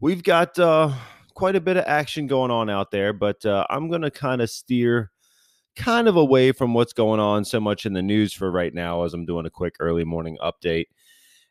[0.00, 0.92] we've got uh,
[1.34, 4.40] quite a bit of action going on out there, but uh, I'm going to kind
[4.42, 5.10] of steer
[5.76, 9.04] kind of away from what's going on so much in the news for right now
[9.04, 10.86] as I'm doing a quick early morning update.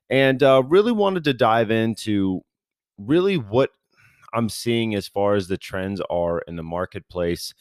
[0.09, 2.41] And uh, really wanted to dive into
[2.98, 3.72] really what
[4.34, 7.53] I'm seeing as far as the trends are in the marketplace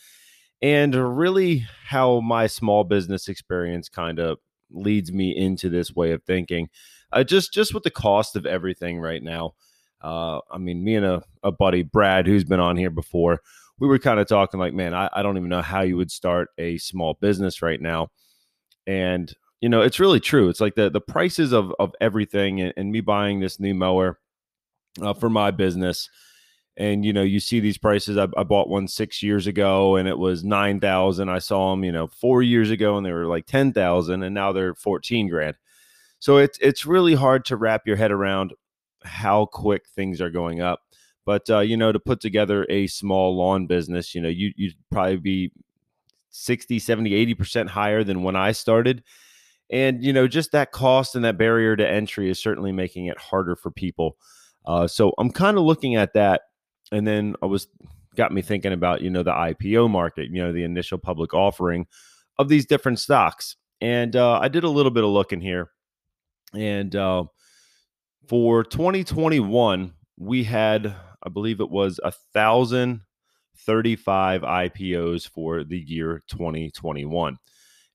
[0.61, 4.39] and really how my small business experience kind of
[4.71, 6.69] leads me into this way of thinking.
[7.13, 9.55] Uh, just just with the cost of everything right now.
[10.03, 13.41] Uh, I mean, me and a, a buddy, Brad, who's been on here before,
[13.79, 16.11] we were kind of talking like, man, I, I don't even know how you would
[16.11, 18.09] start a small business right now.
[18.87, 20.49] And, you know, it's really true.
[20.49, 24.19] It's like the, the prices of, of everything and, and me buying this new mower
[25.01, 26.09] uh, for my business.
[26.77, 28.17] And, you know, you see these prices.
[28.17, 31.29] I, I bought one six years ago and it was 9,000.
[31.29, 34.53] I saw them, you know, four years ago and they were like 10,000 and now
[34.53, 35.57] they're 14 grand.
[36.19, 38.55] So it's, it's really hard to wrap your head around
[39.05, 40.81] how quick things are going up.
[41.27, 44.75] But uh, you know, to put together a small lawn business, you know, you you'd
[44.91, 45.53] probably be
[46.31, 49.03] 60, 70, 80% higher than when I started.
[49.71, 53.19] And you know, just that cost and that barrier to entry is certainly making it
[53.19, 54.19] harder for people.
[54.67, 56.43] Uh, so I'm kind of looking at that,
[56.93, 57.69] and then I was
[58.17, 61.87] got me thinking about you know the IPO market, you know, the initial public offering
[62.39, 63.57] of these different stocks.
[63.81, 65.71] And uh, I did a little bit of looking here,
[66.55, 67.25] and uh,
[68.29, 72.13] for 2021, we had, I believe it was a
[74.43, 77.39] IPOs for the year 2021.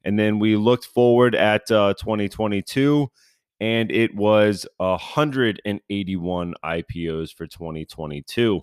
[0.04, 3.12] And then we looked forward at uh, 2022,
[3.60, 8.62] and it was 181 IPOs for 2022.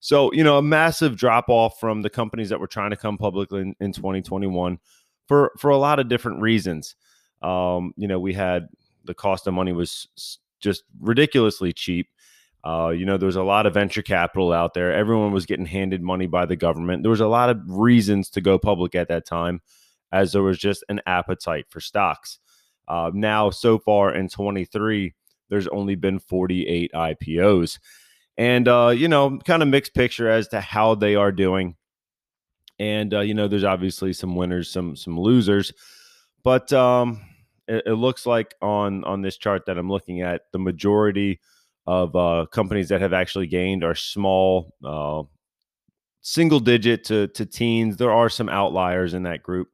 [0.00, 3.16] So, you know, a massive drop off from the companies that were trying to come
[3.16, 4.78] public in, in 2021
[5.26, 6.96] for, for a lot of different reasons.
[7.42, 8.68] Um, you know, we had
[9.04, 10.08] the cost of money was
[10.66, 12.08] just ridiculously cheap.
[12.64, 14.92] Uh, you know, there was a lot of venture capital out there.
[14.92, 17.04] Everyone was getting handed money by the government.
[17.04, 19.60] There was a lot of reasons to go public at that time,
[20.10, 22.40] as there was just an appetite for stocks.
[22.88, 25.14] Uh, now, so far in 23,
[25.48, 27.78] there's only been 48 IPOs.
[28.36, 31.76] And, uh, you know, kind of mixed picture as to how they are doing.
[32.80, 35.72] And, uh, you know, there's obviously some winners, some some losers.
[36.42, 37.20] But, um,
[37.68, 41.40] it, it, looks like on on this chart that I'm looking at, the majority
[41.86, 45.22] of uh, companies that have actually gained are small, uh,
[46.20, 47.96] single digit to to teens.
[47.96, 49.68] There are some outliers in that group,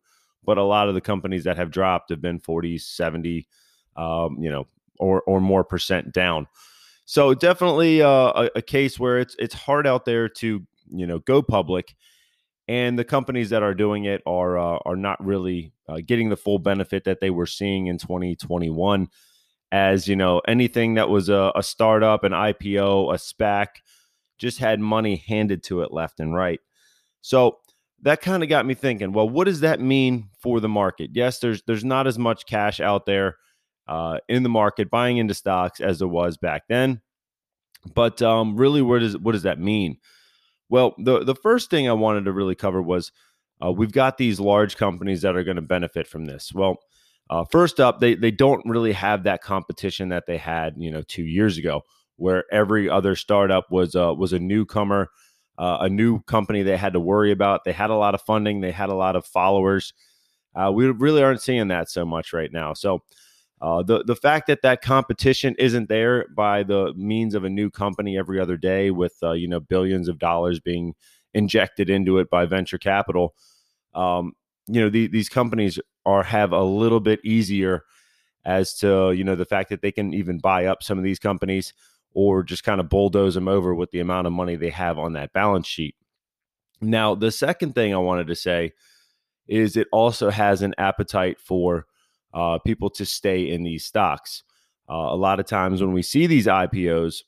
[0.44, 3.48] but a lot of the companies that have dropped have been 40, 70,
[3.96, 4.66] um, you know,
[4.98, 6.46] or or more percent down.
[7.04, 11.18] So definitely uh, a, a case where it's it's hard out there to you know
[11.20, 11.94] go public
[12.68, 16.36] and the companies that are doing it are uh, are not really uh, getting the
[16.36, 19.08] full benefit that they were seeing in 2021
[19.70, 23.68] as you know anything that was a, a startup an ipo a spac
[24.38, 26.60] just had money handed to it left and right.
[27.20, 27.58] So
[28.02, 31.10] that kind of got me thinking well what does that mean for the market?
[31.14, 33.36] Yes there's there's not as much cash out there
[33.88, 37.00] uh, in the market buying into stocks as there was back then
[37.94, 39.98] but um, really what does what does that mean
[40.72, 43.12] well, the the first thing I wanted to really cover was
[43.62, 46.50] uh, we've got these large companies that are going to benefit from this.
[46.54, 46.78] Well,
[47.28, 51.02] uh, first up, they they don't really have that competition that they had, you know,
[51.06, 51.82] two years ago,
[52.16, 55.10] where every other startup was uh, was a newcomer,
[55.58, 57.64] uh, a new company they had to worry about.
[57.64, 59.92] They had a lot of funding, they had a lot of followers.
[60.54, 62.72] Uh, we really aren't seeing that so much right now.
[62.72, 63.02] So
[63.62, 67.70] uh, the the fact that that competition isn't there by the means of a new
[67.70, 70.94] company every other day with uh, you know billions of dollars being
[71.32, 73.36] injected into it by venture capital,
[73.94, 74.32] um,
[74.66, 77.84] you know the, these companies are have a little bit easier
[78.44, 81.20] as to you know the fact that they can even buy up some of these
[81.20, 81.72] companies
[82.14, 85.12] or just kind of bulldoze them over with the amount of money they have on
[85.12, 85.94] that balance sheet.
[86.80, 88.72] Now, the second thing I wanted to say
[89.46, 91.86] is it also has an appetite for
[92.34, 94.42] uh, people to stay in these stocks.
[94.88, 97.22] Uh, a lot of times when we see these IPOs,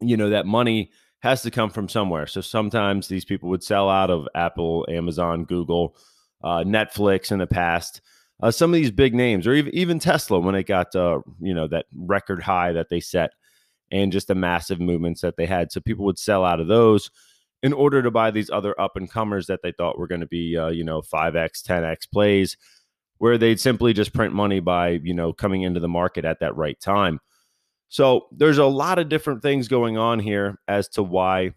[0.00, 2.26] you know, that money has to come from somewhere.
[2.26, 5.96] So sometimes these people would sell out of Apple, Amazon, Google,
[6.42, 8.00] uh, Netflix in the past.
[8.42, 11.52] Uh, some of these big names, or even, even Tesla when it got, uh, you
[11.52, 13.32] know, that record high that they set
[13.90, 15.70] and just the massive movements that they had.
[15.70, 17.10] So people would sell out of those
[17.62, 20.26] in order to buy these other up and comers that they thought were going to
[20.26, 22.56] be, uh, you know, 5x, 10x plays,
[23.20, 26.56] where they'd simply just print money by, you know, coming into the market at that
[26.56, 27.20] right time.
[27.90, 31.52] So there's a lot of different things going on here as to why,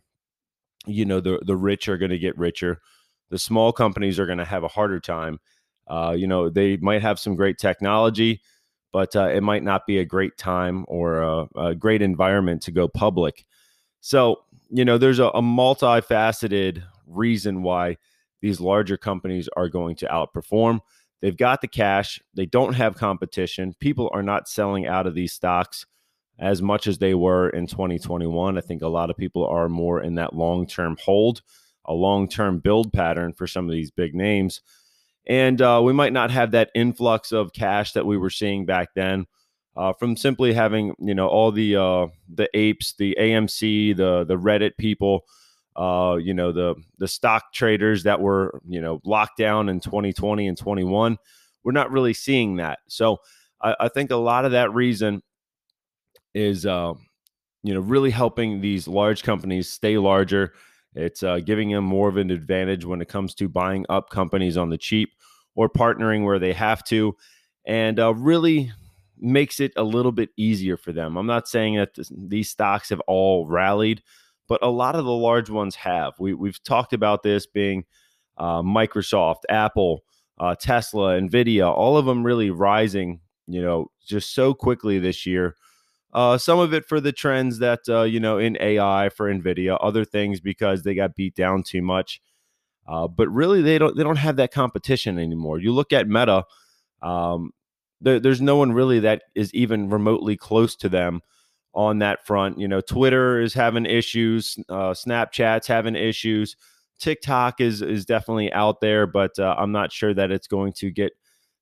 [0.86, 2.82] you know, the the rich are going to get richer,
[3.30, 5.40] the small companies are going to have a harder time.
[5.88, 8.42] Uh, you know, they might have some great technology,
[8.92, 12.72] but uh, it might not be a great time or a, a great environment to
[12.72, 13.46] go public.
[14.02, 17.96] So, you know, there's a, a multifaceted reason why
[18.42, 20.82] these larger companies are going to outperform.
[21.24, 23.76] They've got the cash, they don't have competition.
[23.80, 25.86] People are not selling out of these stocks
[26.38, 28.58] as much as they were in 2021.
[28.58, 31.42] I think a lot of people are more in that long term hold,
[31.86, 34.60] a long term build pattern for some of these big names.
[35.26, 38.90] And uh, we might not have that influx of cash that we were seeing back
[38.94, 39.26] then
[39.78, 44.38] uh, from simply having you know all the uh, the apes, the AMC, the the
[44.38, 45.24] Reddit people,
[45.76, 50.48] uh, you know the the stock traders that were you know locked down in 2020
[50.48, 51.18] and 21.
[51.64, 52.80] We're not really seeing that.
[52.88, 53.18] So
[53.62, 55.22] I, I think a lot of that reason
[56.34, 56.94] is uh,
[57.64, 60.54] you know really helping these large companies stay larger.
[60.96, 64.58] It's uh, giving them more of an advantage when it comes to buying up companies
[64.58, 65.10] on the cheap
[65.56, 67.16] or partnering where they have to,
[67.66, 68.72] and uh, really
[69.18, 71.18] makes it a little bit easier for them.
[71.18, 74.04] I'm not saying that this, these stocks have all rallied,
[74.48, 76.14] but a lot of the large ones have.
[76.20, 77.86] We, we've talked about this being
[78.38, 80.04] uh, Microsoft, Apple,
[80.40, 85.56] uh, Tesla, Nvidia, all of them really rising, you know, just so quickly this year.
[86.14, 89.78] Uh, some of it for the trends that uh, you know in AI for Nvidia,
[89.82, 92.22] other things because they got beat down too much.
[92.88, 95.60] Uh, but really, they don't they don't have that competition anymore.
[95.60, 96.46] You look at Meta,
[97.02, 97.52] um,
[98.00, 101.22] there, there's no one really that is even remotely close to them
[101.74, 102.60] on that front.
[102.60, 106.56] You know, Twitter is having issues, uh, Snapchat's having issues,
[107.00, 110.90] TikTok is is definitely out there, but uh, I'm not sure that it's going to
[110.90, 111.12] get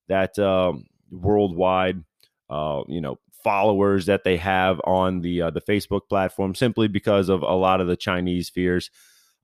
[0.08, 2.04] that um, worldwide,
[2.48, 7.28] uh, you know, followers that they have on the uh, the Facebook platform, simply because
[7.28, 8.90] of a lot of the Chinese fears.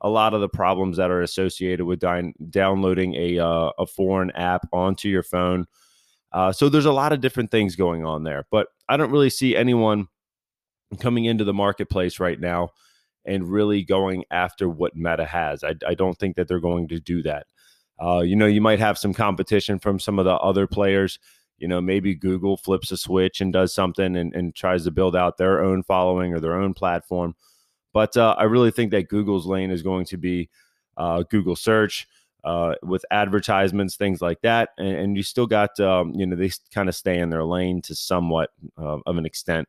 [0.00, 4.30] A lot of the problems that are associated with di- downloading a uh, a foreign
[4.32, 5.66] app onto your phone,
[6.30, 9.30] uh, so there's a lot of different things going on there, but I don't really
[9.30, 10.06] see anyone
[11.00, 12.70] coming into the marketplace right now
[13.24, 15.62] and really going after what Meta has.
[15.62, 17.46] I, I don't think that they're going to do that.
[18.02, 21.18] Uh, you know, you might have some competition from some of the other players.
[21.58, 25.16] You know, maybe Google flips a switch and does something and, and tries to build
[25.16, 27.34] out their own following or their own platform.
[27.92, 30.48] But uh, I really think that Google's lane is going to be
[30.96, 32.06] uh, Google search
[32.44, 34.70] uh, with advertisements, things like that.
[34.78, 37.82] And, and you still got, um, you know, they kind of stay in their lane
[37.82, 38.50] to somewhat
[38.80, 39.68] uh, of an extent.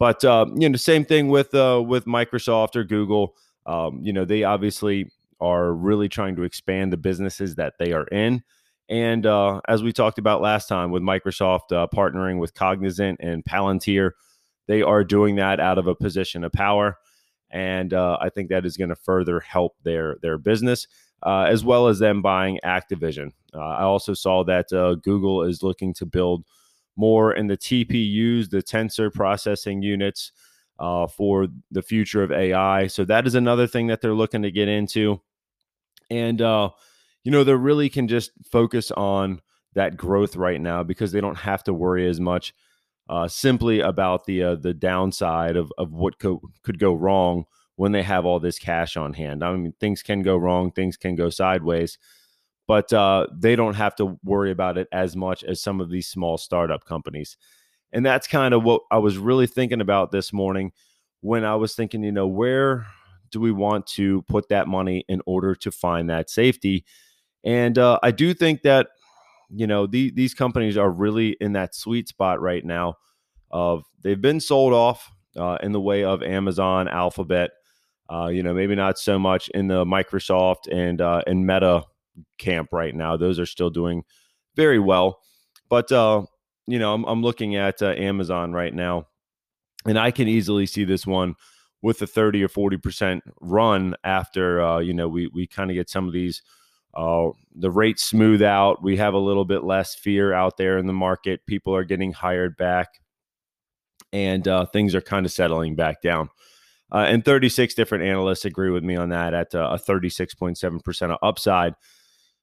[0.00, 3.36] But uh, you know, same thing with uh, with Microsoft or Google.
[3.66, 8.06] Um, you know, they obviously are really trying to expand the businesses that they are
[8.06, 8.42] in.
[8.88, 13.44] And uh, as we talked about last time with Microsoft uh, partnering with Cognizant and
[13.44, 14.12] Palantir,
[14.66, 16.96] they are doing that out of a position of power.
[17.50, 20.86] And uh, I think that is going to further help their their business
[21.22, 23.32] uh, as well as them buying Activision.
[23.54, 26.46] Uh, I also saw that uh, Google is looking to build
[27.00, 30.32] more in the TPUs, the tensor processing units
[30.78, 32.86] uh, for the future of AI.
[32.86, 35.20] So that is another thing that they're looking to get into.
[36.10, 36.70] And, uh,
[37.24, 39.40] you know, they really can just focus on
[39.74, 42.52] that growth right now because they don't have to worry as much
[43.08, 47.92] uh, simply about the uh, the downside of, of what co- could go wrong when
[47.92, 49.42] they have all this cash on hand.
[49.42, 51.98] I mean, things can go wrong, things can go sideways,
[52.70, 56.06] but uh, they don't have to worry about it as much as some of these
[56.06, 57.36] small startup companies.
[57.92, 60.70] And that's kind of what I was really thinking about this morning
[61.20, 62.86] when I was thinking, you know, where
[63.32, 66.84] do we want to put that money in order to find that safety?
[67.42, 68.90] And uh, I do think that,
[69.52, 72.98] you know, the, these companies are really in that sweet spot right now
[73.50, 77.50] of they've been sold off uh, in the way of Amazon, Alphabet,
[78.08, 81.82] uh, you know, maybe not so much in the Microsoft and uh, and Meta
[82.38, 83.16] camp right now.
[83.16, 84.04] Those are still doing
[84.56, 85.20] very well,
[85.68, 86.22] but uh,
[86.66, 89.06] you know, I'm, I'm looking at uh, Amazon right now,
[89.86, 91.34] and I can easily see this one
[91.82, 95.74] with a 30 or 40 percent run after uh, you know we we kind of
[95.74, 96.42] get some of these
[96.94, 98.82] uh, the rates smooth out.
[98.82, 101.46] We have a little bit less fear out there in the market.
[101.46, 103.00] People are getting hired back,
[104.12, 106.30] and uh, things are kind of settling back down.
[106.92, 111.74] Uh, and 36 different analysts agree with me on that at uh, a 36.7% upside.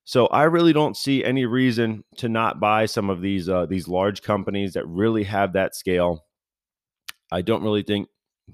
[0.07, 3.89] So I really don't see any reason to not buy some of these uh, these
[3.89, 6.23] large companies that really have that scale.
[7.29, 8.07] I don't really think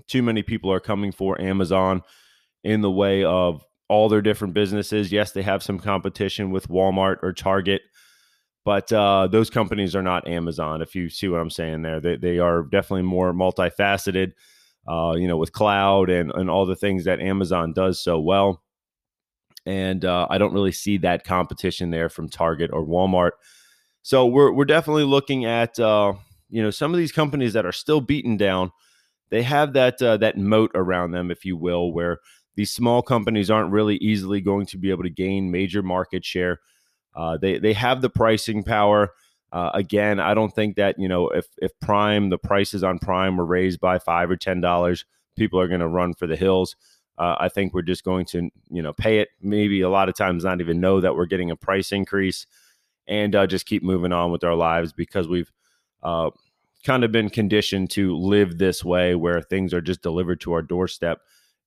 [0.08, 2.02] too many people are coming for Amazon
[2.64, 5.12] in the way of all their different businesses.
[5.12, 7.84] Yes, they have some competition with Walmart or Target,
[8.66, 10.82] but uh, those companies are not Amazon.
[10.82, 14.32] If you see what I'm saying there, they they are definitely more multifaceted.
[14.88, 18.64] Uh, you know, with cloud and and all the things that Amazon does so well.
[19.66, 23.32] And uh, I don't really see that competition there from Target or Walmart.
[24.02, 26.14] So we're we're definitely looking at uh,
[26.50, 28.72] you know some of these companies that are still beaten down.
[29.30, 32.20] They have that uh, that moat around them, if you will, where
[32.56, 36.60] these small companies aren't really easily going to be able to gain major market share.
[37.16, 39.12] Uh, they they have the pricing power.
[39.52, 43.38] Uh, again, I don't think that you know if if Prime the prices on Prime
[43.38, 45.06] were raised by five or ten dollars,
[45.36, 46.76] people are going to run for the hills.
[47.18, 49.30] Uh, I think we're just going to you know pay it.
[49.42, 52.46] Maybe a lot of times not even know that we're getting a price increase,
[53.08, 55.52] and uh, just keep moving on with our lives because we've
[56.02, 56.32] uh,
[56.84, 60.62] kind of been conditioned to live this way, where things are just delivered to our
[60.62, 61.20] doorstep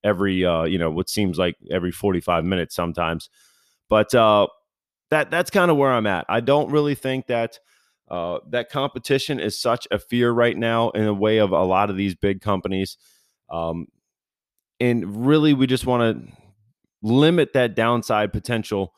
[0.05, 3.29] every uh, you know what seems like every 45 minutes sometimes.
[3.89, 4.47] But uh,
[5.11, 6.25] that that's kind of where I'm at.
[6.29, 7.59] I don't really think that
[8.09, 11.91] uh, that competition is such a fear right now in the way of a lot
[11.91, 12.97] of these big companies.
[13.51, 13.89] Um,
[14.81, 16.33] and really, we just want to
[17.03, 18.93] limit that downside potential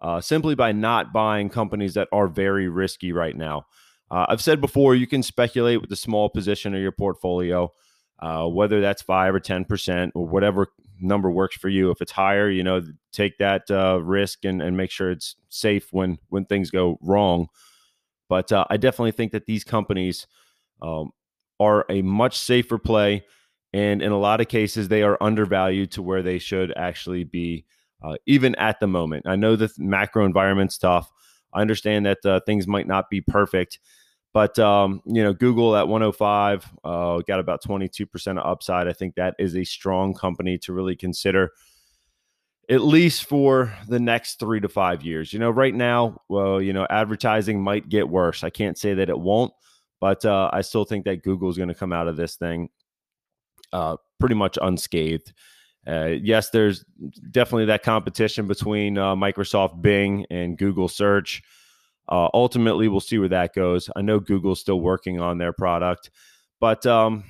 [0.00, 3.66] uh, simply by not buying companies that are very risky right now.
[4.10, 7.72] Uh, I've said before, you can speculate with the small position of your portfolio
[8.20, 10.68] uh, whether that's five or ten percent or whatever
[11.00, 11.90] number works for you.
[11.90, 15.88] If it's higher, you know, take that uh, risk and, and make sure it's safe
[15.92, 17.48] when when things go wrong.
[18.28, 20.26] But uh, I definitely think that these companies
[20.80, 21.10] um,
[21.60, 23.24] are a much safer play,
[23.74, 27.64] and in a lot of cases, they are undervalued to where they should actually be,
[28.04, 29.26] uh, even at the moment.
[29.26, 31.10] I know the macro environment's tough.
[31.52, 33.80] I understand that uh, things might not be perfect,
[34.32, 38.86] but um, you know, Google at 105 uh, got about 22% of upside.
[38.86, 41.50] I think that is a strong company to really consider,
[42.70, 45.32] at least for the next three to five years.
[45.32, 48.44] You know, right now, well, you know, advertising might get worse.
[48.44, 49.52] I can't say that it won't,
[50.00, 52.68] but uh, I still think that Google is going to come out of this thing
[53.74, 55.34] uh, pretty much unscathed.
[55.86, 56.84] Uh, yes, there's
[57.30, 61.42] definitely that competition between uh, Microsoft Bing and Google Search.
[62.08, 63.90] Uh, ultimately, we'll see where that goes.
[63.94, 66.10] I know Google's still working on their product,
[66.60, 67.24] but um,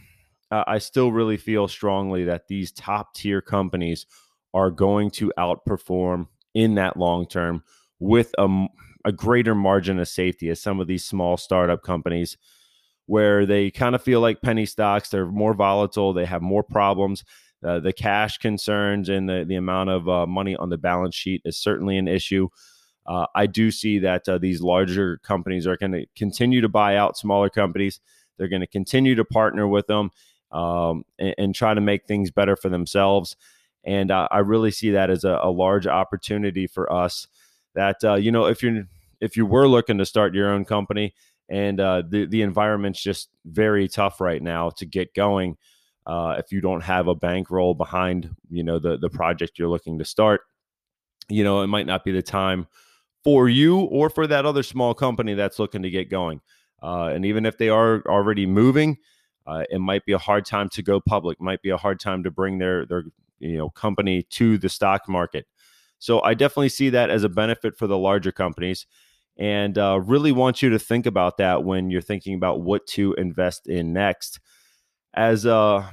[0.51, 4.07] I still really feel strongly that these top tier companies
[4.53, 7.65] are going to outperform in that long term
[7.99, 8.67] with a,
[9.05, 12.37] a greater margin of safety as some of these small startup companies
[13.07, 15.11] where they kind of feel like penny stocks.
[15.11, 17.25] They're more volatile, they have more problems.
[17.65, 21.41] Uh, the cash concerns and the, the amount of uh, money on the balance sheet
[21.47, 22.49] is certainly an issue
[23.07, 26.97] uh, I do see that uh, these larger companies are going to continue to buy
[26.97, 28.01] out smaller companies.
[28.39, 30.11] They're going to continue to partner with them
[30.51, 33.37] um, and, and, try to make things better for themselves.
[33.85, 37.27] And I really see that as a, a large opportunity for us.
[37.75, 38.85] That uh, you know, if you're
[39.21, 41.13] if you were looking to start your own company
[41.49, 45.57] and uh, the the environment's just very tough right now to get going.
[46.07, 49.99] Uh, if you don't have a bankroll behind, you know the the project you're looking
[49.99, 50.43] to start,
[51.29, 52.67] you know it might not be the time
[53.23, 56.41] for you or for that other small company that's looking to get going.
[56.83, 58.99] Uh, and even if they are already moving,
[59.47, 61.41] uh, it might be a hard time to go public.
[61.41, 63.05] Might be a hard time to bring their their
[63.39, 65.47] you know company to the stock market.
[65.99, 68.87] So I definitely see that as a benefit for the larger companies,
[69.37, 73.15] and uh, really want you to think about that when you're thinking about what to
[73.15, 74.41] invest in next,
[75.15, 75.91] as a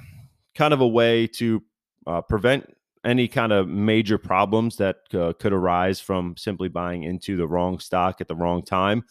[0.55, 1.63] kind of a way to
[2.07, 2.71] uh, prevent
[3.03, 7.79] any kind of major problems that uh, could arise from simply buying into the wrong
[7.79, 9.03] stock at the wrong time.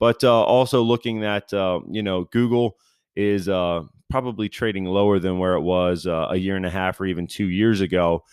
[0.00, 2.76] But uh, also looking at, uh, you know, Google
[3.14, 7.00] is uh, probably trading lower than where it was uh, a year and a half
[7.00, 8.24] or even two years ago.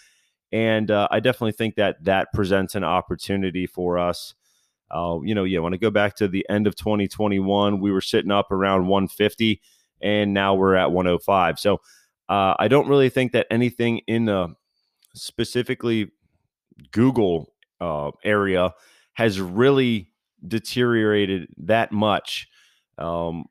[0.51, 4.33] And uh, I definitely think that that presents an opportunity for us.
[5.23, 8.31] You know, yeah, when I go back to the end of 2021, we were sitting
[8.31, 9.61] up around 150,
[10.01, 11.59] and now we're at 105.
[11.59, 11.81] So
[12.29, 14.55] I don't really think that anything in the
[15.15, 16.11] specifically
[16.91, 18.73] Google uh, area
[19.13, 20.11] has really
[20.47, 22.47] deteriorated that much
[22.97, 23.45] um,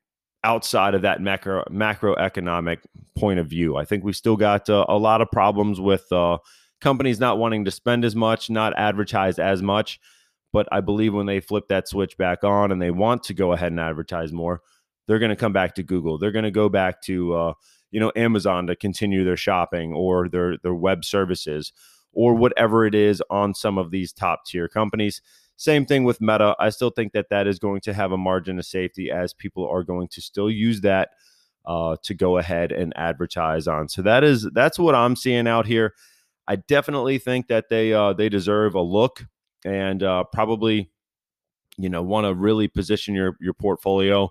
[0.44, 2.78] outside of that macro macroeconomic
[3.16, 3.76] point of view.
[3.76, 6.38] I think we still got uh, a lot of problems with uh,
[6.80, 10.00] companies not wanting to spend as much, not advertise as much.
[10.52, 13.52] But I believe when they flip that switch back on and they want to go
[13.52, 14.62] ahead and advertise more,
[15.06, 16.18] they're going to come back to Google.
[16.18, 17.52] They're going to go back to uh,
[17.90, 21.72] you know Amazon to continue their shopping or their their web services
[22.12, 25.20] or whatever it is on some of these top tier companies.
[25.56, 26.54] Same thing with Meta.
[26.58, 29.68] I still think that that is going to have a margin of safety as people
[29.68, 31.10] are going to still use that
[31.66, 33.88] uh, to go ahead and advertise on.
[33.88, 35.94] So that is that's what I'm seeing out here.
[36.46, 39.26] I definitely think that they uh, they deserve a look
[39.64, 40.90] and uh, probably
[41.76, 44.30] you know want to really position your your portfolio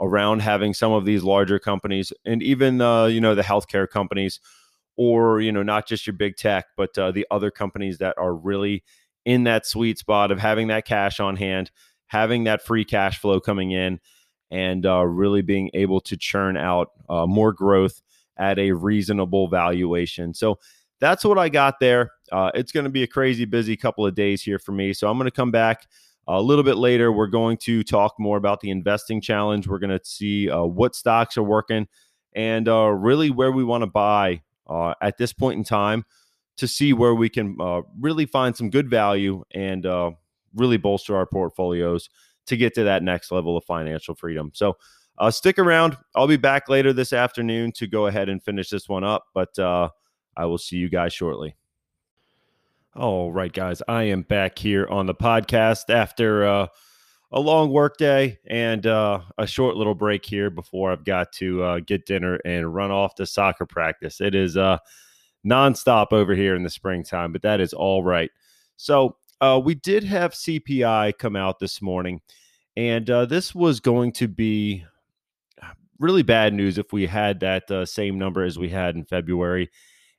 [0.00, 4.40] around having some of these larger companies and even uh, you know the healthcare companies
[4.96, 8.34] or you know not just your big tech but uh, the other companies that are
[8.34, 8.82] really
[9.24, 11.70] in that sweet spot of having that cash on hand
[12.06, 13.98] having that free cash flow coming in
[14.50, 18.00] and uh, really being able to churn out uh, more growth
[18.36, 20.34] at a reasonable valuation.
[20.34, 20.58] So
[21.00, 24.14] that's what i got there uh, it's going to be a crazy busy couple of
[24.14, 25.86] days here for me so i'm going to come back
[26.26, 29.66] a little bit later, we're going to talk more about the investing challenge.
[29.66, 31.86] We're going to see uh, what stocks are working
[32.34, 36.04] and uh, really where we want to buy uh, at this point in time
[36.56, 40.12] to see where we can uh, really find some good value and uh,
[40.54, 42.08] really bolster our portfolios
[42.46, 44.50] to get to that next level of financial freedom.
[44.54, 44.76] So
[45.30, 45.96] stick around.
[46.14, 49.58] I'll be back later this afternoon to go ahead and finish this one up, but
[50.36, 51.56] I will see you guys shortly.
[52.96, 56.66] All right, guys, I am back here on the podcast after uh,
[57.32, 61.62] a long work day and uh, a short little break here before I've got to
[61.62, 64.20] uh, get dinner and run off to soccer practice.
[64.20, 64.78] It is uh,
[65.44, 68.30] nonstop over here in the springtime, but that is all right.
[68.76, 72.20] So uh, we did have CPI come out this morning,
[72.76, 74.84] and uh, this was going to be
[75.98, 79.70] really bad news if we had that uh, same number as we had in February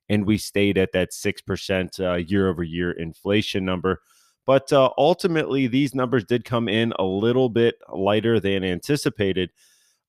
[0.09, 4.01] and we stayed at that 6% uh, year over year inflation number.
[4.45, 9.49] But uh, ultimately, these numbers did come in a little bit lighter than anticipated,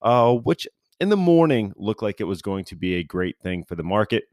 [0.02, 0.68] uh, which
[1.00, 3.82] in the morning looked like it was going to be a great thing for the
[3.82, 4.24] market.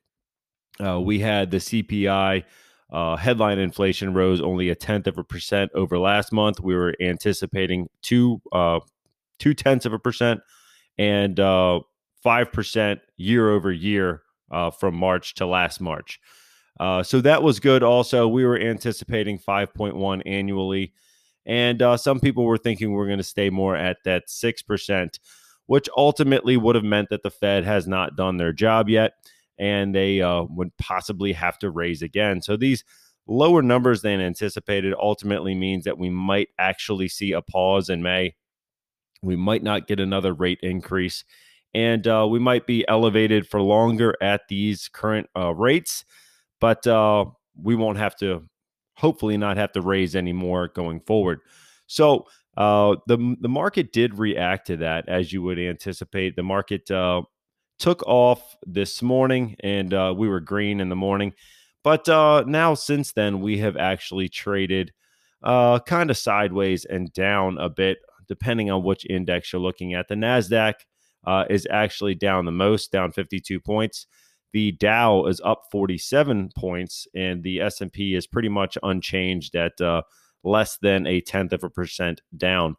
[0.84, 2.43] Uh, we had the CPI
[2.91, 6.60] uh, headline inflation rose only a tenth of a percent over last month.
[6.60, 8.82] We were anticipating two uh,
[9.39, 10.41] two tenths of a percent
[10.98, 11.38] and
[12.22, 16.19] five percent year over year uh, from March to last March.
[16.79, 17.84] Uh, so that was good.
[17.84, 20.93] Also, we were anticipating 5.1 annually,
[21.45, 24.62] and uh, some people were thinking we are going to stay more at that six
[24.62, 25.19] percent,
[25.67, 29.13] which ultimately would have meant that the Fed has not done their job yet,
[29.58, 32.41] and they uh, would possibly have to raise again.
[32.41, 32.84] So these
[33.27, 38.36] lower numbers than anticipated ultimately means that we might actually see a pause in May.
[39.21, 41.23] We might not get another rate increase
[41.73, 46.05] and uh, we might be elevated for longer at these current uh, rates,
[46.59, 47.25] but uh,
[47.62, 48.43] we won't have to,
[48.95, 51.39] hopefully, not have to raise any more going forward.
[51.88, 56.36] So uh, the the market did react to that, as you would anticipate.
[56.36, 57.23] The market uh,
[57.79, 61.33] took off this morning, and uh, we were green in the morning,
[61.83, 64.91] but now since then we have actually traded
[65.43, 70.07] kind of sideways and down a bit, depending on which index you're looking at.
[70.07, 70.75] The Nasdaq
[71.25, 74.07] uh, is actually down the most, down 52 points.
[74.53, 80.03] The Dow is up 47 points, and the S&P is pretty much unchanged at uh,
[80.43, 82.75] less than a tenth of a percent down.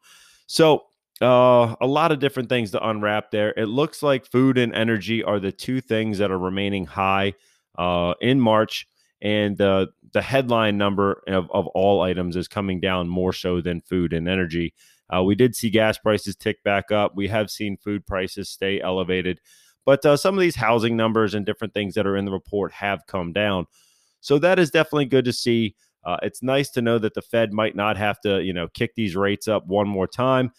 [0.47, 0.85] So
[1.21, 3.53] uh, a lot of different things to unwrap there.
[3.57, 7.35] It looks like food and energy are the two things that are remaining high
[7.77, 8.87] uh, in March,
[9.21, 13.81] and uh, the headline number of, of all items is coming down more so than
[13.81, 14.75] food and energy.
[15.13, 17.13] Uh, we did see gas prices tick back up.
[17.15, 19.41] We have seen food prices stay elevated,
[19.85, 22.73] but uh, some of these housing numbers and different things that are in the report
[22.73, 23.67] have come down.
[24.21, 25.77] So that is definitely good to see.
[26.05, 28.95] Uh, it's nice to know that the Fed might not have to, you know, kick
[28.95, 30.51] these rates up one more time.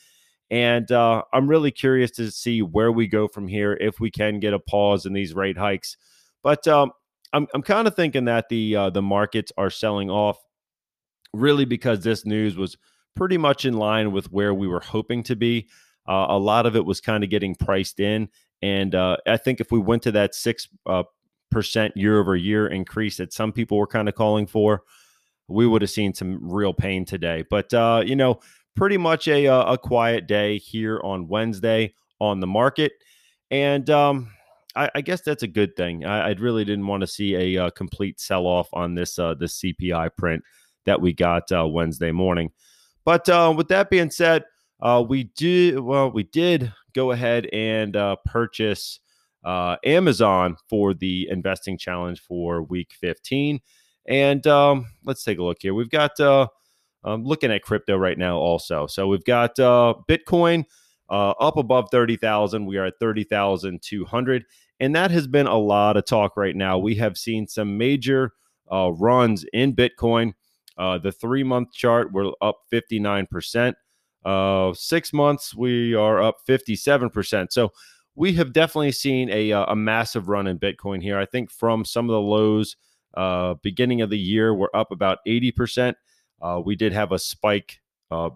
[0.51, 4.39] And uh, I'm really curious to see where we go from here if we can
[4.39, 5.97] get a pause in these rate hikes.
[6.43, 6.91] But um,
[7.33, 10.37] I'm, I'm kind of thinking that the uh, the markets are selling off
[11.33, 12.77] really because this news was
[13.15, 15.67] pretty much in line with where we were hoping to be.
[16.07, 18.29] Uh, a lot of it was kind of getting priced in.
[18.61, 21.03] And uh, I think if we went to that 6 uh,
[21.51, 24.83] percent year over year increase that some people were kind of calling for,
[25.47, 27.43] we would have seen some real pain today.
[27.49, 28.39] But, uh, you know,
[28.75, 32.93] pretty much a, uh, a quiet day here on Wednesday on the market.
[33.51, 34.31] And um,
[34.75, 36.03] I, I, guess that's a good thing.
[36.03, 39.35] I, I really didn't want to see a, uh, complete sell off on this, uh,
[39.35, 40.43] this CPI print
[40.85, 42.51] that we got Wednesday morning.
[43.05, 44.43] But uh, with that being said,
[44.81, 46.11] uh, we did well.
[46.11, 48.99] We did go ahead and uh, purchase
[49.43, 53.59] uh, Amazon for the investing challenge for week 15.
[54.07, 55.73] And um, let's take a look here.
[55.73, 56.47] We've got uh,
[57.03, 58.87] I'm looking at crypto right now also.
[58.87, 60.65] So we've got uh, Bitcoin
[61.09, 62.65] up above thirty thousand.
[62.65, 64.45] We are at thirty thousand two hundred,
[64.79, 66.77] and that has been a lot of talk right now.
[66.77, 68.33] We have seen some major
[68.71, 70.33] runs in Bitcoin.
[70.77, 73.73] Uh, the three month chart, we're up 59%.
[74.23, 77.47] Uh, six months, we are up 57%.
[77.51, 77.71] So
[78.15, 81.19] we have definitely seen a, uh, a massive run in Bitcoin here.
[81.19, 82.75] I think from some of the lows
[83.15, 85.95] uh, beginning of the year, we're up about 80%.
[86.41, 87.79] Uh, we did have a spike
[88.11, 88.29] uh,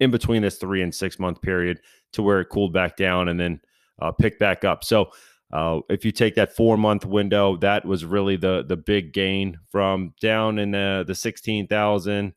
[0.00, 1.80] in between this three and six month period
[2.12, 3.60] to where it cooled back down and then
[4.00, 4.84] uh, picked back up.
[4.84, 5.10] So
[5.52, 9.58] uh, if you take that four month window, that was really the the big gain
[9.70, 12.32] from down in the the 16,000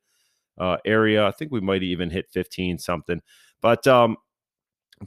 [0.58, 1.25] uh, area.
[1.25, 3.21] I think we might even hit 15 something,
[3.62, 4.17] but um,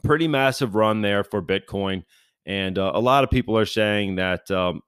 [0.03, 2.05] pretty massive run there for Bitcoin.
[2.47, 4.81] And uh, a lot of people are saying that um,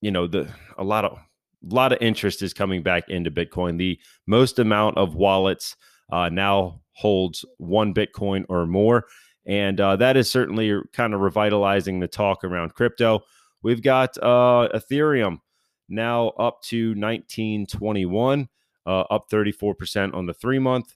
[0.00, 3.78] you know the a lot of a lot of interest is coming back into Bitcoin.
[3.78, 5.76] The most amount of wallets
[6.12, 9.06] uh, now holds one Bitcoin or more,
[9.46, 13.20] and uh, that is certainly kind of revitalizing the talk around crypto.
[13.62, 15.40] We've got uh, Ethereum
[15.88, 18.48] now up to 1921,
[18.86, 20.94] uh, up 34% on the three month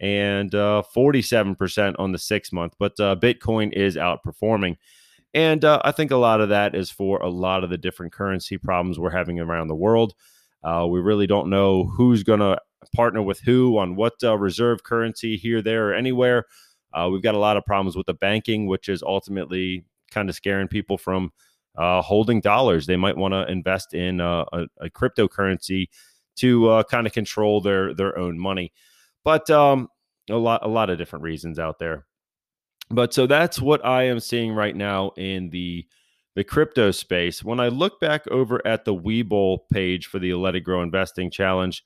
[0.00, 2.74] and uh, 47% on the six month.
[2.78, 4.78] But uh, Bitcoin is outperforming.
[5.34, 8.12] And uh, I think a lot of that is for a lot of the different
[8.12, 10.14] currency problems we're having around the world.
[10.64, 12.58] Uh, we really don't know who's going to
[12.94, 16.46] partner with who on what uh, reserve currency here, there, or anywhere.
[16.92, 20.34] Uh, we've got a lot of problems with the banking, which is ultimately kind of
[20.34, 21.32] scaring people from
[21.76, 22.86] holding dollars.
[22.86, 25.88] They might want to invest in a, a, cryptocurrency
[26.36, 28.72] to kind of control their their own money.
[29.24, 29.88] But um,
[30.28, 32.06] a lot a lot of different reasons out there.
[32.90, 35.86] But so that's what I am seeing right now in the
[36.34, 37.44] the crypto space.
[37.44, 41.30] When I look back over at the Webull page for the Let It Grow Investing
[41.30, 41.82] Challenge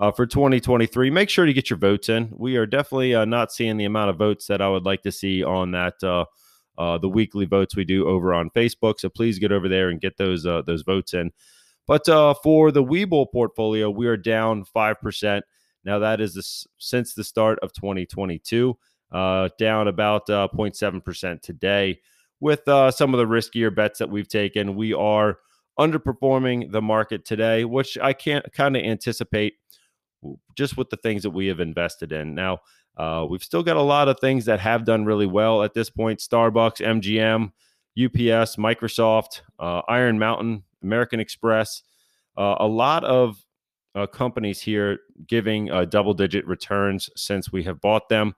[0.00, 2.32] uh, for 2023, make sure to get your votes in.
[2.32, 5.12] We are definitely uh, not seeing the amount of votes that I would like to
[5.12, 6.24] see on that uh,
[6.78, 8.98] uh the weekly votes we do over on Facebook.
[8.98, 11.32] So please get over there and get those uh, those votes in.
[11.86, 15.44] But uh, for the Webull portfolio, we are down five percent.
[15.84, 16.42] Now, that is the,
[16.78, 18.76] since the start of 2022,
[19.12, 22.00] uh, down about uh, 0.7% today.
[22.38, 25.38] With some of the riskier bets that we've taken, we are
[25.78, 29.54] underperforming the market today, which I can't kind of anticipate
[30.56, 32.34] just with the things that we have invested in.
[32.34, 32.60] Now,
[32.96, 35.90] uh, we've still got a lot of things that have done really well at this
[35.90, 37.52] point Starbucks, MGM,
[37.98, 41.82] UPS, Microsoft, uh, Iron Mountain, American Express.
[42.36, 43.44] Uh, a lot of
[43.94, 48.34] uh, companies here giving uh, double digit returns since we have bought them.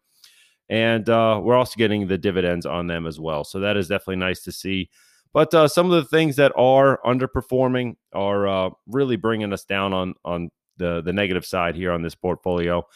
[0.68, 3.45] And uh, we're also getting the dividends on them as well.
[3.45, 4.88] So that is definitely nice to see.
[5.35, 10.51] But some of the things that are underperforming are really bringing us down on on
[10.76, 12.87] the the negative side here on this portfolio.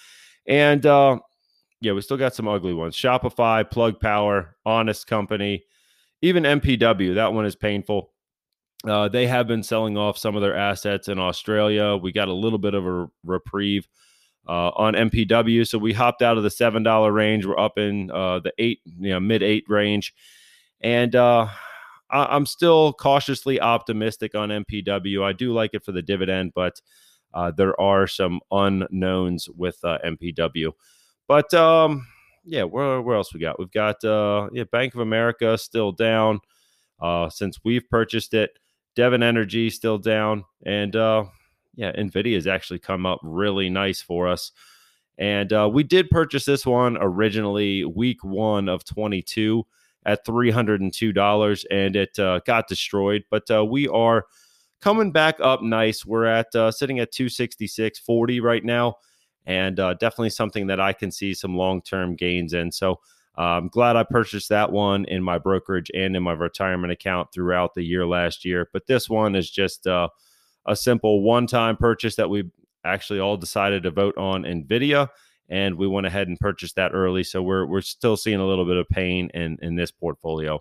[0.47, 1.19] And uh,
[1.81, 5.65] yeah, we still got some ugly ones: Shopify, Plug Power, Honest Company,
[6.23, 7.15] even MPW.
[7.15, 8.13] That one is painful.
[8.87, 11.97] Uh, they have been selling off some of their assets in Australia.
[11.97, 13.89] We got a little bit of a reprieve
[14.49, 17.47] uh, on MPW, so we hopped out of the seven dollar range.
[17.47, 20.15] We're up in uh, the eight, you know, mid eight range,
[20.81, 21.49] and uh,
[22.11, 25.23] I- am still cautiously optimistic on MPW.
[25.25, 26.81] I do like it for the dividend, but
[27.37, 30.73] uh, there are some unknowns with uh, MPW.
[31.29, 32.07] But um,
[32.45, 33.59] yeah, where where else we got?
[33.59, 36.41] We've got yeah, Bank of America still down
[37.31, 38.59] since we've purchased it.
[38.97, 41.25] Devon Energy still down, and uh,
[41.77, 44.51] yeah, Nvidia has actually come up really nice for us.
[45.19, 49.65] And uh, we did purchase this one originally week one of 22
[50.05, 53.25] at $302, and it uh, got destroyed.
[53.31, 54.27] But uh, we are
[54.87, 56.07] coming back up nice.
[56.07, 58.95] We're at uh, sitting at 266.40 right now,
[59.45, 62.71] and uh, definitely something that I can see some long term gains in.
[62.71, 63.01] So
[63.35, 67.75] I'm glad I purchased that one in my brokerage and in my retirement account throughout
[67.75, 68.69] the year last year.
[68.73, 70.07] But this one is just uh,
[70.67, 72.49] a simple one time purchase that we
[72.85, 75.09] actually all decided to vote on NVIDIA.
[75.49, 77.25] And we went ahead and purchased that early.
[77.25, 80.61] So we're, we're still seeing a little bit of pain in, in this portfolio.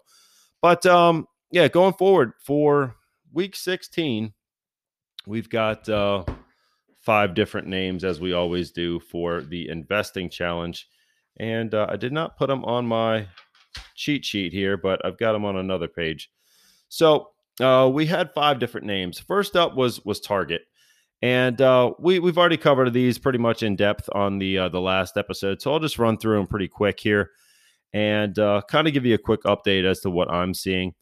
[0.64, 2.96] But um, yeah, going forward for
[3.36, 4.34] week 16,
[5.28, 6.24] we've got uh,
[7.04, 10.88] five different names as we always do for the investing challenge
[11.38, 13.28] and uh, I did not put them on my
[13.96, 16.30] cheat sheet here, but I've got them on another page.
[16.90, 19.20] So uh, we had five different names.
[19.20, 20.62] First up was was Target,
[21.22, 24.82] and uh, we we've already covered these pretty much in depth on the uh, the
[24.82, 25.62] last episode.
[25.62, 27.32] So I'll just run through them pretty quick here,
[27.94, 30.94] and uh, kind of give you a quick update as to what I'm seeing.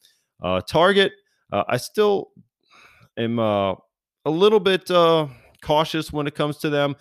[0.42, 1.14] Uh, Target,
[1.54, 2.32] uh, I still
[3.18, 3.78] am a
[4.26, 4.90] little bit
[5.62, 6.96] cautious when it comes to them.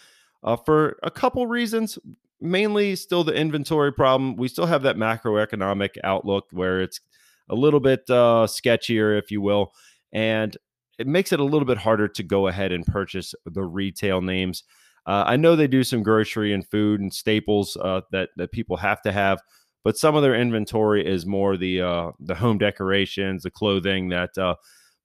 [0.64, 1.98] for a couple reasons
[2.42, 4.36] mainly still the inventory problem.
[4.36, 7.00] We still have that macroeconomic outlook where it's
[7.48, 9.72] a little bit uh, sketchier, if you will,
[10.12, 10.56] and
[10.98, 14.64] it makes it a little bit harder to go ahead and purchase the retail names.
[15.06, 18.76] Uh, I know they do some grocery and food and staples uh, that that people
[18.76, 19.40] have to have,
[19.84, 24.36] but some of their inventory is more the uh, the home decorations, the clothing that
[24.38, 24.54] uh,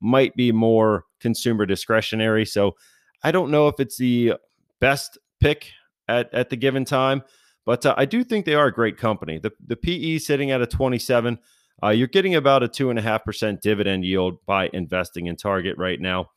[0.02, 2.46] might be more consumer discretionary.
[2.46, 2.76] So
[3.24, 4.34] I don't know if it's the
[4.80, 5.72] best pick
[6.08, 7.24] at at the given time,
[7.66, 9.40] but uh, I do think they are a great company.
[9.40, 11.40] The the PE sitting at a 27.
[11.84, 15.36] Uh, you're getting about a two and a half percent dividend yield by investing in
[15.36, 16.32] Target right now.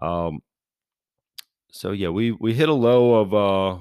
[0.00, 0.40] Um,
[1.70, 3.80] so yeah, we we hit a low of uh,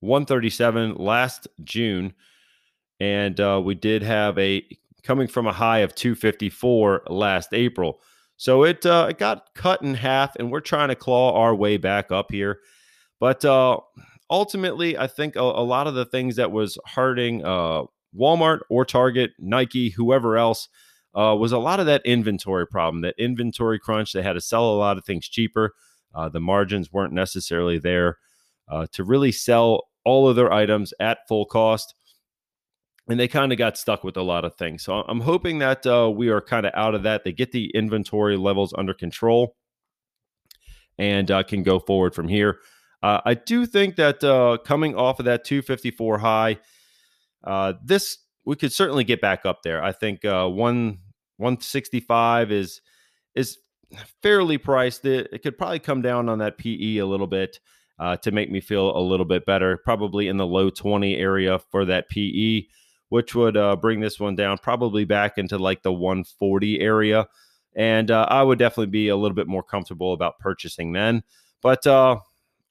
[0.00, 2.14] 137 last June,
[3.00, 4.62] and uh, we did have a
[5.02, 8.00] coming from a high of 254 last April.
[8.36, 11.76] So it uh, it got cut in half, and we're trying to claw our way
[11.76, 12.60] back up here.
[13.18, 13.78] But uh,
[14.30, 17.82] ultimately, I think a, a, lot of the things that was hurting uh,
[18.18, 20.68] Walmart or Target, Nike, whoever else,
[21.14, 24.12] uh, was a lot of that inventory problem, that inventory crunch.
[24.12, 25.74] They had to sell a lot of things cheaper.
[26.14, 28.18] Uh, the margins weren't necessarily there
[28.68, 31.94] uh, to really sell all of their items at full cost.
[33.10, 34.84] And they kind of got stuck with a lot of things.
[34.84, 37.24] So I'm hoping that uh, we are kind of out of that.
[37.24, 39.56] They get the inventory levels under control
[40.96, 42.60] and uh, can go forward from here.
[43.02, 46.58] Uh, I do think that uh, coming off of that 254 high,
[47.82, 49.82] this we could certainly get back up there.
[49.82, 50.98] I think one
[51.38, 52.80] 165 is
[53.34, 53.58] is
[54.22, 55.04] fairly priced.
[55.04, 57.58] It, it could probably come down on that PE a little bit
[57.98, 61.58] uh, to make me feel a little bit better, probably in the low 20 area
[61.58, 62.62] for that PE,
[63.10, 67.26] which would uh, bring this one down probably back into like the 140 area.
[67.76, 71.22] And uh, I would definitely be a little bit more comfortable about purchasing then.
[71.60, 72.18] But, uh,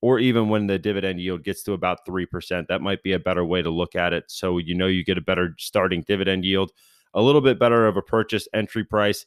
[0.02, 3.44] or even when the dividend yield gets to about 3%, that might be a better
[3.44, 4.24] way to look at it.
[4.28, 6.72] So you know you get a better starting dividend yield,
[7.14, 9.26] a little bit better of a purchase entry price.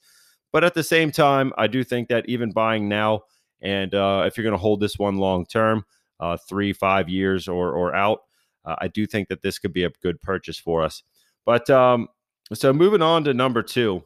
[0.50, 3.22] But at the same time, I do think that even buying now,
[3.60, 5.84] and uh, if you're going to hold this one long term,
[6.20, 8.20] uh, three, five years or or out,
[8.64, 11.02] uh, I do think that this could be a good purchase for us.
[11.44, 12.08] But um,
[12.52, 14.04] so moving on to number two,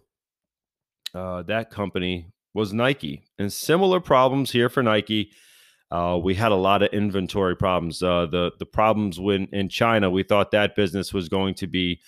[1.14, 5.31] uh, that company was Nike, and similar problems here for Nike.
[5.90, 8.03] Uh, we had a lot of inventory problems.
[8.03, 12.01] Uh, the the problems when in China, we thought that business was going to be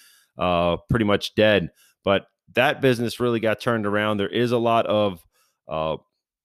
[0.89, 1.71] pretty much dead,
[2.05, 4.17] but that business really got turned around.
[4.17, 5.23] There is a lot of
[5.69, 5.97] uh,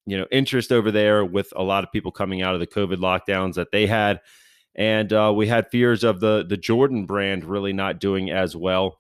[0.06, 2.98] you know interest over there with a lot of people coming out of the COVID
[2.98, 4.22] lockdowns that they had,
[4.76, 9.00] and uh, we had fears of the the Jordan brand really not doing as well,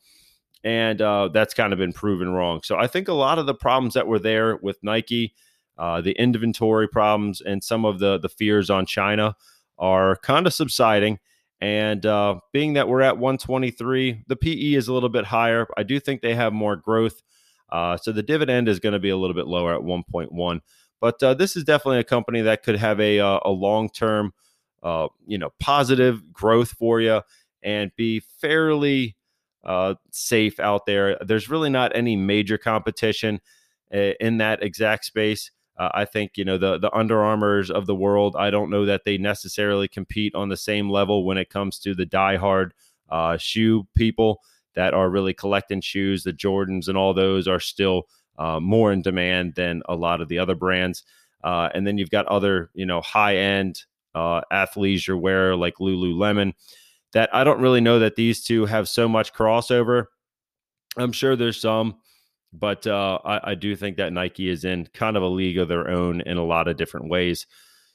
[0.63, 2.61] and uh, that's kind of been proven wrong.
[2.63, 5.33] So I think a lot of the problems that were there with Nike,
[5.77, 9.35] uh, the inventory problems, and some of the the fears on China
[9.77, 11.19] are kind of subsiding.
[11.61, 15.65] And uh, being that we're at 123, the PE is a little bit higher.
[15.77, 17.21] I do think they have more growth.
[17.69, 20.59] Uh, so the dividend is going to be a little bit lower at 1.1.
[20.99, 24.33] But uh, this is definitely a company that could have a, a long term,
[24.83, 27.21] uh, you know, positive growth for you
[27.63, 29.15] and be fairly
[29.63, 31.17] uh, safe out there.
[31.21, 33.39] There's really not any major competition
[33.91, 35.51] in that exact space.
[35.77, 37.23] Uh, I think you know the the Under
[37.71, 38.35] of the world.
[38.35, 41.95] I don't know that they necessarily compete on the same level when it comes to
[41.95, 42.71] the diehard
[43.09, 44.41] uh, shoe people
[44.75, 46.23] that are really collecting shoes.
[46.23, 48.03] The Jordans and all those are still
[48.37, 51.03] uh, more in demand than a lot of the other brands.
[51.43, 53.83] Uh, and then you've got other you know high end
[54.15, 56.53] uh, athleisure wear like Lululemon.
[57.13, 60.05] That I don't really know that these two have so much crossover.
[60.97, 61.97] I'm sure there's some
[62.53, 65.67] but uh, I, I, do think that Nike is in kind of a league of
[65.67, 67.47] their own in a lot of different ways.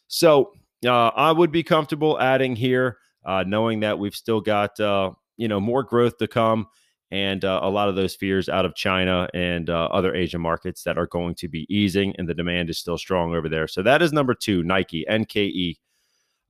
[0.09, 0.53] So
[0.85, 5.49] uh, I would be comfortable adding here, uh, knowing that we've still got uh, you
[5.49, 6.67] know more growth to come,
[7.11, 10.83] and uh, a lot of those fears out of China and uh, other Asian markets
[10.83, 13.69] that are going to be easing, and the demand is still strong over there.
[13.69, 15.77] So that is number two, Nike NKE.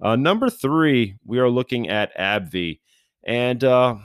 [0.01, 2.81] Number three, we are looking at AbbVie,
[3.25, 3.97] and uh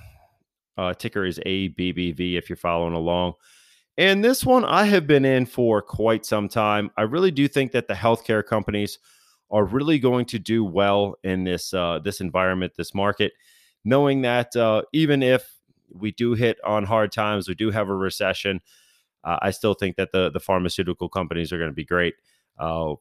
[0.97, 3.33] ticker is ABBV if you're following along.
[3.97, 6.89] And this one I have been in for quite some time.
[6.97, 8.97] I really do think that the healthcare companies
[9.51, 13.33] are really going to do well in this uh, this environment, this market,
[13.85, 15.47] knowing that uh, even if
[15.91, 18.61] we do hit on hard times, we do have a recession.
[19.23, 22.15] Uh, I still think that the the pharmaceutical companies are going to be great,
[22.57, 22.95] uh,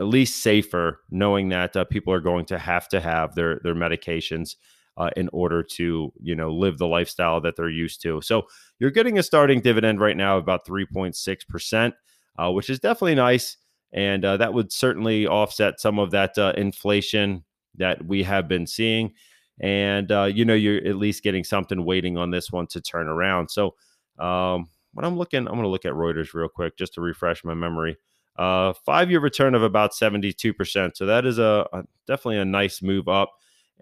[0.00, 3.74] at least safer, knowing that uh, people are going to have to have their their
[3.74, 4.56] medications
[4.96, 8.20] uh, in order to you know live the lifestyle that they're used to.
[8.22, 8.46] So
[8.78, 11.94] you're getting a starting dividend right now of about 3.6 percent,
[12.38, 13.58] uh, which is definitely nice,
[13.92, 17.44] and uh, that would certainly offset some of that uh, inflation
[17.76, 19.12] that we have been seeing.
[19.60, 23.06] And uh, you know you're at least getting something waiting on this one to turn
[23.06, 23.50] around.
[23.50, 23.74] So
[24.18, 27.44] um, when I'm looking, I'm going to look at Reuters real quick just to refresh
[27.44, 27.96] my memory.
[28.36, 30.96] Uh, five year return of about 72%.
[30.96, 33.32] So that is a, a definitely a nice move up.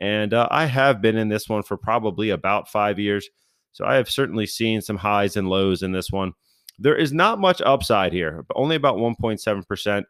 [0.01, 3.29] And uh, I have been in this one for probably about five years.
[3.73, 6.33] So I have certainly seen some highs and lows in this one.
[6.79, 10.05] There is not much upside here, only about 1.7%.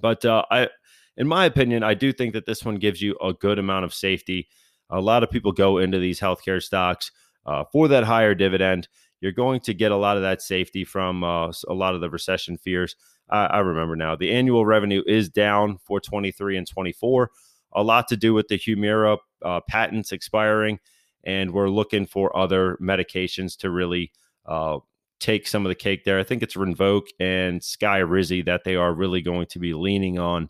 [0.00, 0.68] But uh, I,
[1.16, 3.92] in my opinion, I do think that this one gives you a good amount of
[3.92, 4.48] safety.
[4.90, 7.10] A lot of people go into these healthcare stocks
[7.44, 8.88] uh, for that higher dividend.
[9.20, 12.08] You're going to get a lot of that safety from uh, a lot of the
[12.08, 12.94] recession fears.
[13.30, 17.30] I, I remember now the annual revenue is down for 23 and 24.
[17.74, 20.78] A lot to do with the Humira uh, patents expiring,
[21.24, 24.12] and we're looking for other medications to really
[24.46, 24.78] uh,
[25.20, 26.18] take some of the cake there.
[26.18, 30.48] I think it's Rinvoq and Skyrizi that they are really going to be leaning on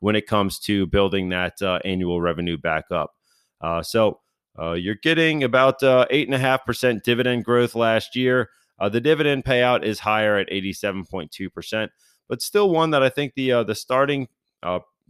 [0.00, 3.12] when it comes to building that uh, annual revenue back up.
[3.60, 4.20] Uh, so
[4.58, 8.50] uh, you're getting about uh, eight and a half percent dividend growth last year.
[8.78, 11.90] Uh, the dividend payout is higher at 87.2 percent,
[12.28, 14.28] but still one that I think the uh, the starting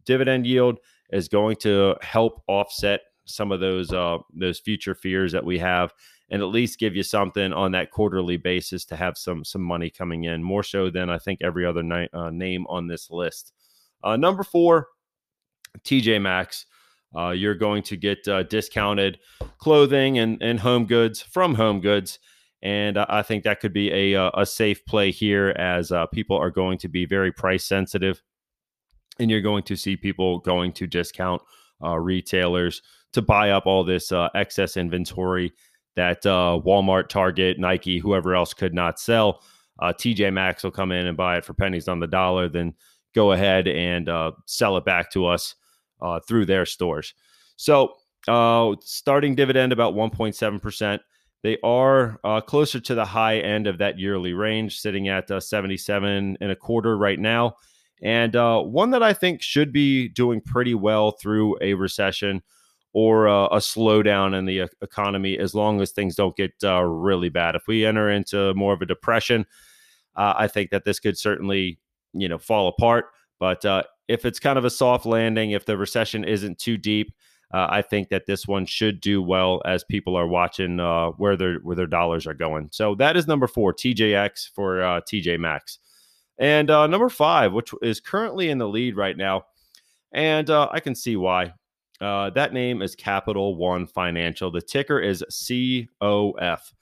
[0.05, 0.79] dividend yield
[1.11, 3.89] is going to help offset some of those
[4.35, 5.93] those future fears that we have
[6.31, 9.91] and at least give you something on that quarterly basis to have some some money
[9.91, 13.53] coming in more so than I think every other ni- uh, name on this list.
[14.03, 14.89] Uh, number four,
[15.85, 16.67] TJ Maxx.
[17.17, 19.19] Uh, you're going to get uh, discounted
[19.57, 22.19] clothing and, and home goods from Home Goods.
[22.63, 26.37] And I think that could be a, uh, a safe play here as uh, people
[26.37, 28.23] are going to be very price sensitive.
[29.21, 31.43] And you're going to see people going to discount
[31.81, 35.53] retailers to buy up all this excess inventory
[35.99, 39.43] that uh, Walmart, Target, Nike, whoever else could not sell.
[39.81, 42.73] Uh, TJ Maxx will come in and buy it for pennies on the dollar, then
[43.17, 45.57] go ahead and uh, sell it back to us
[46.01, 47.15] uh, through their stores.
[47.57, 47.95] So,
[48.29, 51.01] uh, starting dividend about 1.7%.
[51.43, 56.37] They are uh, closer to the high end of that yearly range, sitting at 77
[56.41, 57.55] and a quarter right now.
[58.03, 62.43] And one that I think should be doing pretty well through a recession
[62.93, 67.29] or a, a slowdown in the economy as long as things don't get uh, really
[67.29, 67.55] bad.
[67.55, 69.47] If we enter into more of a depression,
[70.17, 71.79] uh, I think that this could certainly,
[72.13, 73.07] you know, fall apart.
[73.39, 77.13] But uh, if it's kind of a soft landing, if the recession isn't too deep,
[77.53, 81.37] uh, I think that this one should do well as people are watching uh, where
[81.37, 82.69] their where their dollars are going.
[82.73, 85.79] So that is number four, TJX for uh, TJ Maxx,
[86.39, 89.47] and number five, which is currently in the lead right now,
[90.13, 91.55] and I can see why.
[92.01, 94.51] Uh, that name is Capital One Financial.
[94.51, 96.73] The ticker is COF.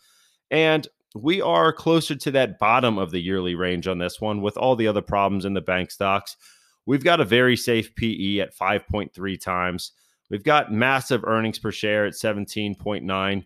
[0.50, 4.56] And we are closer to that bottom of the yearly range on this one with
[4.56, 6.36] all the other problems in the bank stocks.
[6.84, 9.92] We've got a very safe PE at 5.3 times.
[10.30, 13.44] We've got massive earnings per share at 17.9.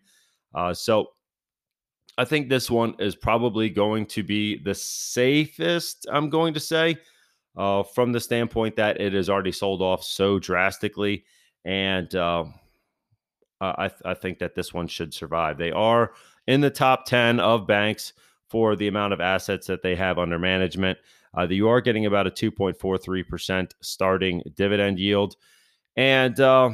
[0.54, 1.08] Uh, so
[2.18, 6.96] I think this one is probably going to be the safest, I'm going to say,
[7.56, 11.24] uh, from the standpoint that it is already sold off so drastically
[11.64, 12.44] and uh,
[13.60, 15.58] I, th- I think that this one should survive.
[15.58, 16.12] They are
[16.46, 18.12] in the top 10 of banks
[18.48, 20.98] for the amount of assets that they have under management.
[21.36, 25.36] Uh, you are getting about a 2.43% starting dividend yield.
[26.00, 26.70] And uh,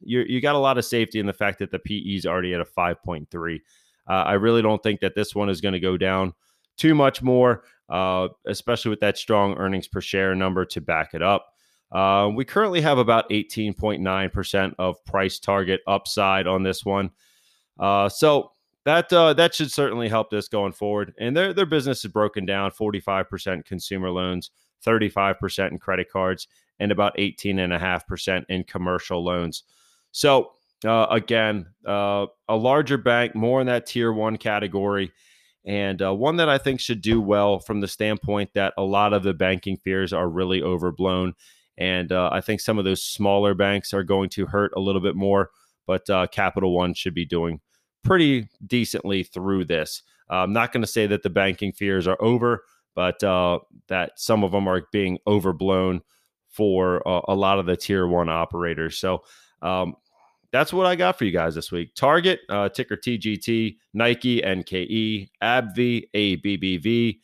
[0.00, 2.54] you you got a lot of safety in the fact that the PE is already
[2.54, 3.60] at a 5.3.
[4.08, 6.32] Uh, I really don't think that this one is going to go down
[6.78, 11.20] too much more, uh, especially with that strong earnings per share number to back it
[11.20, 11.52] up.
[11.92, 17.10] Uh, we currently have about 18.9% of price target upside on this one.
[17.78, 18.52] Uh, so
[18.86, 21.12] that uh, that should certainly help this going forward.
[21.20, 24.52] And their their business is broken down: 45% consumer loans,
[24.86, 26.48] 35% in credit cards,
[26.80, 29.64] and about 18.5% in commercial loans.
[30.12, 30.52] So
[30.84, 35.12] uh, again, uh, a larger bank, more in that tier one category,
[35.64, 39.12] and uh, one that I think should do well from the standpoint that a lot
[39.12, 41.34] of the banking fears are really overblown
[41.78, 45.00] and uh, I think some of those smaller banks are going to hurt a little
[45.00, 45.50] bit more,
[45.86, 47.60] but uh, Capital One should be doing
[48.02, 50.02] pretty decently through this.
[50.28, 52.64] I'm not going to say that the banking fears are over,
[52.98, 56.00] but uh, that some of them are being overblown
[56.48, 58.98] for uh, a lot of the tier one operators.
[58.98, 59.22] So,
[59.62, 59.94] um,
[60.50, 61.94] that's what I got for you guys this week.
[61.94, 67.18] Target, uh, ticker TGT, Nike, NKE, AbbVie, ABBV,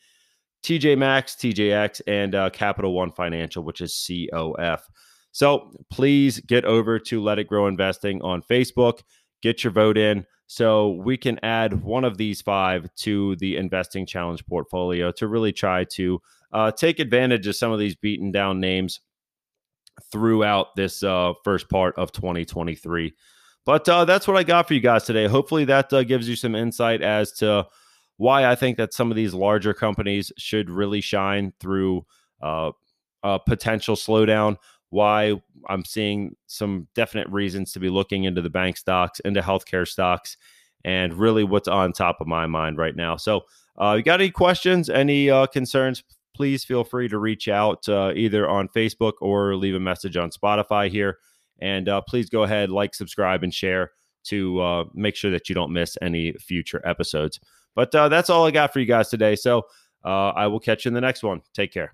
[0.63, 4.79] TJ Maxx, TJX, and uh, Capital One Financial, which is COF.
[5.33, 9.01] So please get over to Let It Grow Investing on Facebook.
[9.41, 14.05] Get your vote in so we can add one of these five to the Investing
[14.05, 16.21] Challenge portfolio to really try to
[16.51, 18.99] uh, take advantage of some of these beaten down names
[20.11, 23.13] throughout this uh, first part of 2023.
[23.65, 25.27] But uh, that's what I got for you guys today.
[25.27, 27.67] Hopefully, that uh, gives you some insight as to
[28.17, 32.05] why I think that some of these larger companies should really shine through
[32.41, 32.71] uh,
[33.23, 34.57] a potential slowdown.
[34.89, 39.87] Why I'm seeing some definite reasons to be looking into the bank stocks, into healthcare
[39.87, 40.37] stocks,
[40.83, 43.17] and really what's on top of my mind right now.
[43.17, 43.41] So,
[43.77, 46.03] uh, you got any questions, any uh, concerns?
[46.33, 50.29] Please feel free to reach out uh, either on Facebook or leave a message on
[50.29, 51.17] Spotify here.
[51.59, 53.91] And uh, please go ahead, like, subscribe, and share
[54.25, 57.39] to uh, make sure that you don't miss any future episodes.
[57.75, 59.35] But uh, that's all I got for you guys today.
[59.35, 59.63] So
[60.03, 61.41] uh, I will catch you in the next one.
[61.53, 61.93] Take care.